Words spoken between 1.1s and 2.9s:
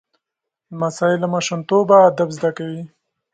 له ماشومتوبه ادب زده کوي.